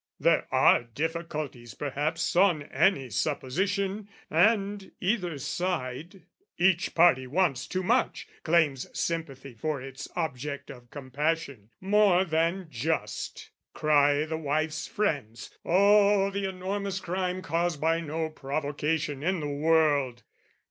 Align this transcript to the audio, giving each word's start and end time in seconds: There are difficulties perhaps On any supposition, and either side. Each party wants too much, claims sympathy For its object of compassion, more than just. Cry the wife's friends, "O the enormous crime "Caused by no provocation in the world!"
There 0.19 0.47
are 0.51 0.81
difficulties 0.85 1.75
perhaps 1.75 2.35
On 2.35 2.63
any 2.63 3.11
supposition, 3.11 4.09
and 4.31 4.91
either 4.99 5.37
side. 5.37 6.23
Each 6.57 6.95
party 6.95 7.27
wants 7.27 7.67
too 7.67 7.83
much, 7.83 8.27
claims 8.41 8.87
sympathy 8.99 9.53
For 9.53 9.79
its 9.79 10.07
object 10.15 10.71
of 10.71 10.89
compassion, 10.89 11.69
more 11.79 12.25
than 12.25 12.65
just. 12.71 13.51
Cry 13.75 14.25
the 14.25 14.37
wife's 14.39 14.87
friends, 14.87 15.55
"O 15.63 16.31
the 16.31 16.49
enormous 16.49 16.99
crime 16.99 17.43
"Caused 17.43 17.79
by 17.79 17.99
no 17.99 18.31
provocation 18.31 19.21
in 19.21 19.39
the 19.39 19.47
world!" 19.55 20.23